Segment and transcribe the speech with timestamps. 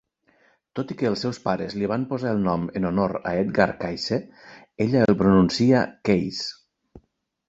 [0.77, 3.67] Tot i que els seus pares li van posar el nom en honor a Edgar
[3.83, 4.19] Cayce,
[4.87, 7.03] ella el pronuncia "Case".